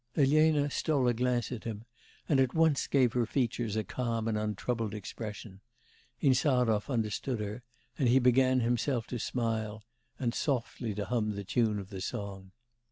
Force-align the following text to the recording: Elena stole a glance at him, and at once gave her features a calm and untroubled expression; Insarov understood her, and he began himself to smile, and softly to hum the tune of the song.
Elena 0.17 0.67
stole 0.71 1.07
a 1.07 1.13
glance 1.13 1.51
at 1.51 1.63
him, 1.63 1.85
and 2.27 2.39
at 2.39 2.55
once 2.55 2.87
gave 2.87 3.13
her 3.13 3.27
features 3.27 3.75
a 3.75 3.83
calm 3.83 4.27
and 4.27 4.35
untroubled 4.35 4.95
expression; 4.95 5.59
Insarov 6.23 6.89
understood 6.89 7.39
her, 7.39 7.61
and 7.99 8.09
he 8.09 8.17
began 8.17 8.61
himself 8.61 9.05
to 9.05 9.19
smile, 9.19 9.83
and 10.17 10.33
softly 10.33 10.95
to 10.95 11.05
hum 11.05 11.35
the 11.35 11.43
tune 11.43 11.77
of 11.77 11.91
the 11.91 12.01
song. 12.01 12.51